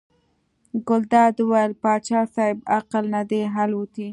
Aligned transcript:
ګلداد 0.87 1.35
وویل 1.41 1.71
پاچا 1.81 2.21
صاحب 2.33 2.57
عقل 2.77 3.03
نه 3.13 3.21
دی 3.29 3.41
الوتی. 3.63 4.07